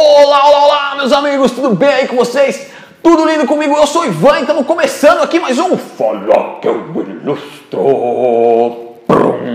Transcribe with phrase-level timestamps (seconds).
[0.00, 2.70] Olá, olá, olá, meus amigos, tudo bem aí com vocês?
[3.02, 3.74] Tudo lindo comigo?
[3.74, 6.84] Eu sou Ivan e estamos começando aqui mais um Fala que eu
[7.20, 7.80] ilustro.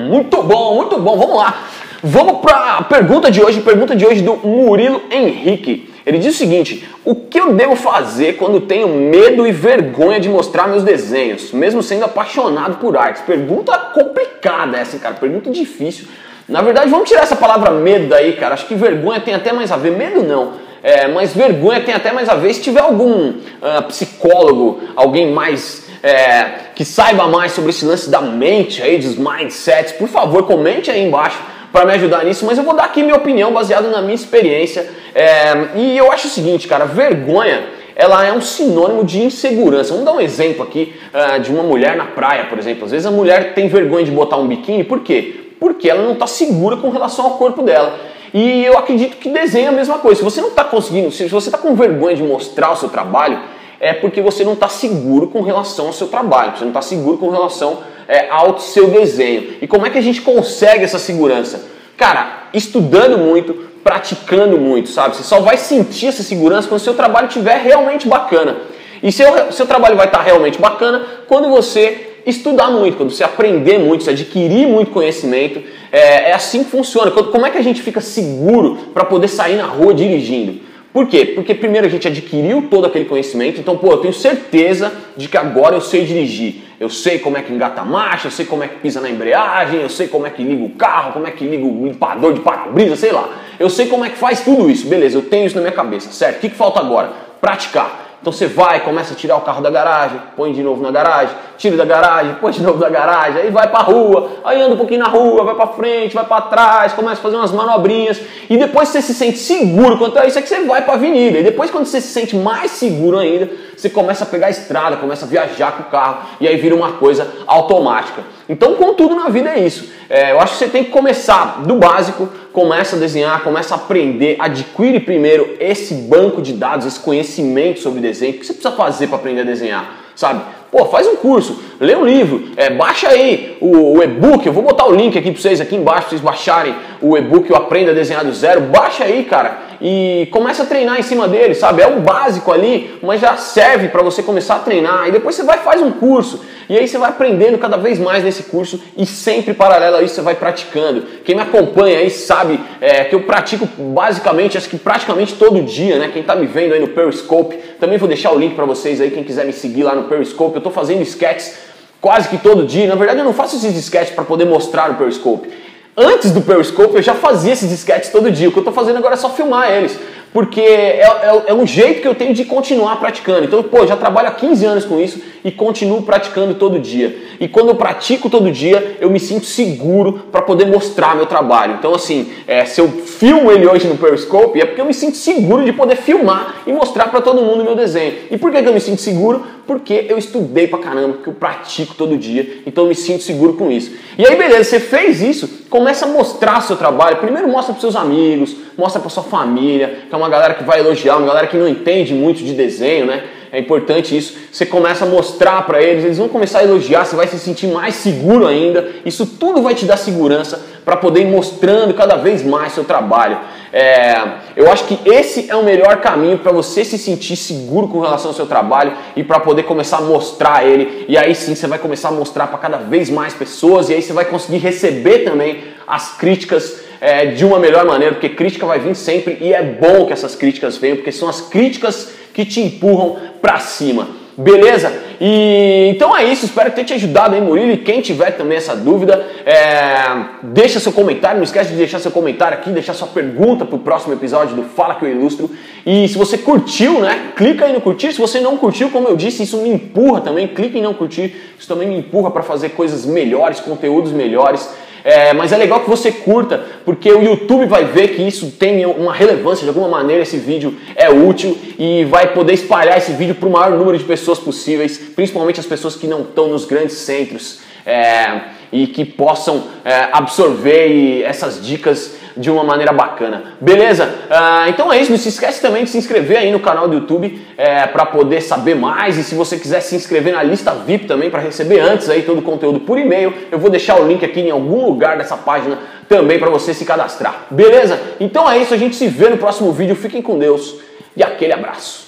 [0.09, 1.63] Muito bom, muito bom, vamos lá.
[2.03, 5.89] Vamos para a pergunta de hoje, pergunta de hoje do Murilo Henrique.
[6.05, 10.27] Ele diz o seguinte: O que eu devo fazer quando tenho medo e vergonha de
[10.27, 13.21] mostrar meus desenhos, mesmo sendo apaixonado por artes?
[13.21, 16.05] Pergunta complicada essa, cara, pergunta difícil.
[16.47, 18.53] Na verdade, vamos tirar essa palavra medo daí, cara.
[18.53, 19.91] Acho que vergonha tem até mais a ver.
[19.91, 20.53] Medo não.
[20.81, 22.53] É, mas vergonha tem até mais a ver.
[22.53, 26.45] Se tiver algum uh, psicólogo, alguém mais é,
[26.75, 31.01] que saiba mais sobre esse lance da mente aí, dos mindsets, por favor, comente aí
[31.01, 31.39] embaixo
[31.71, 32.45] para me ajudar nisso.
[32.45, 34.85] Mas eu vou dar aqui minha opinião baseada na minha experiência.
[35.15, 37.63] É, e eu acho o seguinte, cara, vergonha
[37.95, 39.91] ela é um sinônimo de insegurança.
[39.91, 42.85] Vamos dar um exemplo aqui uh, de uma mulher na praia, por exemplo.
[42.85, 45.42] Às vezes a mulher tem vergonha de botar um biquíni, por quê?
[45.63, 47.97] Porque ela não está segura com relação ao corpo dela.
[48.33, 50.17] E eu acredito que desenho é a mesma coisa.
[50.17, 53.39] Se você não está conseguindo, se você está com vergonha de mostrar o seu trabalho,
[53.79, 57.17] é porque você não está seguro com relação ao seu trabalho, você não está seguro
[57.17, 57.77] com relação
[58.09, 59.53] é, ao seu desenho.
[59.61, 61.63] E como é que a gente consegue essa segurança?
[61.95, 65.15] Cara, estudando muito, praticando muito, sabe?
[65.15, 68.57] Você só vai sentir essa segurança quando o seu trabalho estiver realmente bacana.
[69.01, 73.23] E seu, seu trabalho vai estar tá realmente bacana quando você estudar muito, quando você
[73.23, 77.11] aprender muito, você adquirir muito conhecimento, é, é assim que funciona.
[77.11, 80.61] Como é que a gente fica seguro para poder sair na rua dirigindo?
[80.93, 81.25] Por quê?
[81.25, 85.35] Porque primeiro a gente adquiriu todo aquele conhecimento, então, pô, eu tenho certeza de que
[85.35, 86.61] agora eu sei dirigir.
[86.79, 89.09] Eu sei como é que engata a marcha, eu sei como é que pisa na
[89.09, 92.33] embreagem, eu sei como é que liga o carro, como é que liga o limpador
[92.33, 93.37] de para-brisa, sei lá.
[93.59, 96.11] Eu sei como é que faz tudo isso, beleza, eu tenho isso na minha cabeça,
[96.11, 96.37] certo?
[96.37, 97.11] O que, que falta agora?
[97.41, 98.02] Praticar.
[98.23, 101.35] Então você vai, começa a tirar o carro da garagem, põe de novo na garagem,
[101.57, 104.77] tira da garagem, põe de novo da garagem, aí vai para rua, aí anda um
[104.77, 108.55] pouquinho na rua, vai para frente, vai para trás, começa a fazer umas manobrinhas e
[108.55, 111.39] depois você se sente seguro quanto a isso é que você vai para avenida.
[111.39, 114.97] E depois quando você se sente mais seguro ainda, você começa a pegar a estrada,
[114.97, 118.23] começa a viajar com o carro e aí vira uma coisa automática.
[118.47, 119.91] Então, com tudo na vida é isso.
[120.09, 123.77] É, eu acho que você tem que começar do básico, começa a desenhar, começa a
[123.77, 128.33] aprender, adquire primeiro esse banco de dados, esse conhecimento sobre desenho.
[128.33, 130.03] O que você precisa fazer para aprender a desenhar?
[130.15, 130.43] Sabe?
[130.73, 134.63] Pô, faz um curso, lê um livro, é, baixa aí o, o e-book, eu vou
[134.63, 137.91] botar o link aqui para vocês aqui embaixo, para vocês baixarem o e-book o Aprenda
[137.91, 141.81] a Desenhar do Zero, baixa aí, cara, e começa a treinar em cima dele, sabe?
[141.81, 145.43] É o básico ali, mas já serve para você começar a treinar, e depois você
[145.43, 149.05] vai faz um curso, e aí você vai aprendendo cada vez mais nesse curso e
[149.05, 151.03] sempre paralelo a isso você vai praticando.
[151.25, 155.99] Quem me acompanha aí sabe é, que eu pratico basicamente, acho que praticamente todo dia,
[155.99, 156.09] né?
[156.13, 159.11] Quem está me vendo aí no Periscope, também vou deixar o link para vocês aí,
[159.11, 160.53] quem quiser me seguir lá no Periscope.
[160.53, 161.57] Eu estou fazendo sketches
[161.99, 162.87] quase que todo dia.
[162.87, 165.49] Na verdade, eu não faço esses sketches para poder mostrar no Periscope.
[165.95, 168.49] Antes do Periscope, eu já fazia esses sketches todo dia.
[168.49, 169.99] O que eu estou fazendo agora é só filmar eles
[170.33, 173.45] porque é, é, é, um jeito que eu tenho de continuar praticando.
[173.45, 177.15] Então, pô, já trabalho há 15 anos com isso e continuo praticando todo dia.
[177.39, 181.75] E quando eu pratico todo dia, eu me sinto seguro para poder mostrar meu trabalho.
[181.77, 185.17] Então, assim, é, se eu filmo ele hoje no Periscope, é porque eu me sinto
[185.17, 188.15] seguro de poder filmar e mostrar para todo mundo meu desenho.
[188.31, 189.45] E por que, que eu me sinto seguro?
[189.65, 193.53] Porque eu estudei pra caramba, porque eu pratico todo dia, então eu me sinto seguro
[193.53, 193.91] com isso.
[194.17, 197.17] E aí, beleza, você fez isso, começa a mostrar seu trabalho.
[197.17, 200.79] Primeiro mostra para seus amigos, mostra para sua família, que é uma galera que vai
[200.79, 203.23] elogiar, uma galera que não entende muito de desenho, né?
[203.53, 204.35] É importante isso.
[204.51, 207.67] Você começa a mostrar para eles, eles vão começar a elogiar, você vai se sentir
[207.67, 208.89] mais seguro ainda.
[209.05, 213.37] Isso tudo vai te dar segurança para poder ir mostrando cada vez mais seu trabalho.
[213.71, 214.15] É,
[214.55, 218.31] eu acho que esse é o melhor caminho para você se sentir seguro com relação
[218.31, 221.05] ao seu trabalho e para poder começar a mostrar ele.
[221.07, 224.01] E aí sim você vai começar a mostrar para cada vez mais pessoas e aí
[224.01, 228.79] você vai conseguir receber também as críticas é, de uma melhor maneira, porque crítica vai
[228.79, 232.61] vir sempre e é bom que essas críticas venham, porque são as críticas que te
[232.61, 234.23] empurram para cima.
[234.35, 234.91] Beleza?
[235.21, 237.71] E então é isso, espero ter te ajudado aí, Murilo.
[237.71, 241.37] E quem tiver também essa dúvida, é, deixa seu comentário.
[241.37, 244.95] Não esquece de deixar seu comentário aqui, deixar sua pergunta pro próximo episódio do Fala
[244.95, 245.51] que eu ilustro.
[245.85, 247.31] E se você curtiu, né?
[247.35, 248.11] Clica aí no curtir.
[248.11, 250.47] Se você não curtiu, como eu disse, isso me empurra também.
[250.47, 254.67] Clique em não curtir, isso também me empurra para fazer coisas melhores, conteúdos melhores.
[255.03, 258.85] É, mas é legal que você curta, porque o YouTube vai ver que isso tem
[258.85, 263.35] uma relevância, de alguma maneira esse vídeo é útil e vai poder espalhar esse vídeo
[263.35, 266.95] para o maior número de pessoas possíveis, principalmente as pessoas que não estão nos grandes
[266.97, 267.59] centros.
[267.85, 268.41] É,
[268.71, 273.43] e que possam é, absorver essas dicas de uma maneira bacana.
[273.61, 274.05] Beleza?
[274.05, 275.11] Uh, então é isso.
[275.11, 278.41] Não se esquece também de se inscrever aí no canal do YouTube é, para poder
[278.41, 279.17] saber mais.
[279.17, 282.39] E se você quiser se inscrever na lista VIP também para receber antes aí todo
[282.39, 285.77] o conteúdo por e-mail, eu vou deixar o link aqui em algum lugar dessa página
[286.09, 287.45] também para você se cadastrar.
[287.49, 287.99] Beleza?
[288.19, 288.73] Então é isso.
[288.73, 289.95] A gente se vê no próximo vídeo.
[289.95, 290.75] Fiquem com Deus
[291.15, 292.02] e aquele abraço.